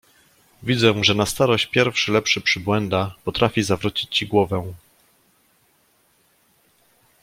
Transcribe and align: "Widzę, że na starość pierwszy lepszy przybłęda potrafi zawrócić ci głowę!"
"Widzę, 0.63 1.03
że 1.03 1.15
na 1.15 1.25
starość 1.25 1.65
pierwszy 1.65 2.11
lepszy 2.11 2.41
przybłęda 2.41 3.15
potrafi 3.23 3.63
zawrócić 3.63 4.09
ci 4.17 4.27
głowę!" 4.27 4.71